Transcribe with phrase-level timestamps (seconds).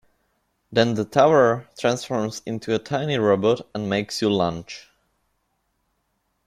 [0.71, 4.87] Then the tower transforms into a tiny robot and makes you lunch.